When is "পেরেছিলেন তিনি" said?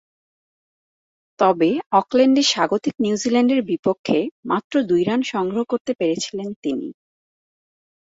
5.93-6.87